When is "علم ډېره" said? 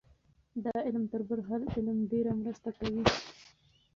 1.75-2.31